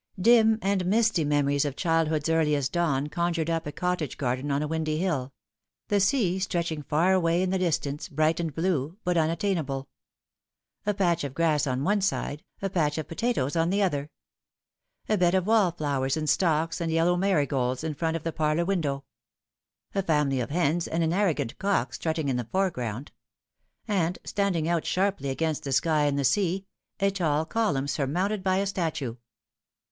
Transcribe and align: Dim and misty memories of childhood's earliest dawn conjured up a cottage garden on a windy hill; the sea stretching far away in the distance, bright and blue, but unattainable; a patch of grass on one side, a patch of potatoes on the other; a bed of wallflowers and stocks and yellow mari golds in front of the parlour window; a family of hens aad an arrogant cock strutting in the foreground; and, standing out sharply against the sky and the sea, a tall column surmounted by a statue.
Dim 0.19 0.57
and 0.63 0.87
misty 0.87 1.23
memories 1.23 1.63
of 1.63 1.75
childhood's 1.75 2.27
earliest 2.27 2.71
dawn 2.71 3.05
conjured 3.05 3.51
up 3.51 3.67
a 3.67 3.71
cottage 3.71 4.17
garden 4.17 4.49
on 4.49 4.63
a 4.63 4.67
windy 4.67 4.97
hill; 4.97 5.31
the 5.89 5.99
sea 5.99 6.39
stretching 6.39 6.81
far 6.81 7.13
away 7.13 7.43
in 7.43 7.51
the 7.51 7.59
distance, 7.59 8.09
bright 8.09 8.39
and 8.39 8.55
blue, 8.55 8.97
but 9.03 9.15
unattainable; 9.15 9.89
a 10.87 10.93
patch 10.95 11.23
of 11.23 11.35
grass 11.35 11.67
on 11.67 11.83
one 11.83 12.01
side, 12.01 12.43
a 12.63 12.69
patch 12.71 12.97
of 12.97 13.07
potatoes 13.07 13.55
on 13.55 13.69
the 13.69 13.83
other; 13.83 14.09
a 15.07 15.19
bed 15.19 15.35
of 15.35 15.45
wallflowers 15.45 16.17
and 16.17 16.27
stocks 16.27 16.81
and 16.81 16.91
yellow 16.91 17.15
mari 17.15 17.45
golds 17.45 17.83
in 17.83 17.93
front 17.93 18.17
of 18.17 18.23
the 18.23 18.33
parlour 18.33 18.65
window; 18.65 19.03
a 19.93 20.01
family 20.01 20.39
of 20.39 20.49
hens 20.49 20.87
aad 20.87 21.03
an 21.03 21.13
arrogant 21.13 21.59
cock 21.59 21.93
strutting 21.93 22.27
in 22.27 22.37
the 22.37 22.47
foreground; 22.51 23.11
and, 23.87 24.17
standing 24.23 24.67
out 24.67 24.83
sharply 24.83 25.29
against 25.29 25.61
the 25.63 25.71
sky 25.71 26.05
and 26.05 26.17
the 26.17 26.23
sea, 26.25 26.65
a 26.99 27.11
tall 27.11 27.45
column 27.45 27.87
surmounted 27.87 28.43
by 28.43 28.57
a 28.57 28.65
statue. 28.65 29.15